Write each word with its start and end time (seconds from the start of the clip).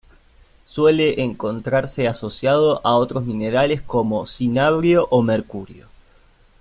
Suele 0.65 1.21
encontrarse 1.21 2.07
asociado 2.07 2.81
a 2.83 2.95
otros 2.95 3.25
minerales 3.25 3.83
como: 3.83 4.25
cinabrio 4.25 5.07
o 5.11 5.21
mercurio. 5.21 5.89